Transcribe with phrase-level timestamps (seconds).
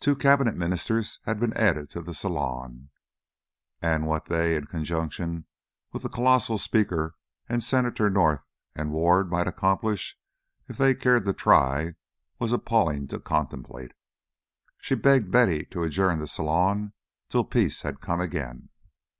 [0.00, 2.90] Two Cabinet ministers had been added to the salon,
[3.80, 5.46] and what they in conjunction
[5.92, 7.14] with the colossal Speaker
[7.48, 8.40] and Senators North
[8.74, 10.18] and Ward might accomplish
[10.66, 11.94] if they cared to try,
[12.40, 13.92] was appalling to contemplate.
[14.80, 16.92] She begged Betty to adjourn the salon
[17.28, 18.70] till peace had come again.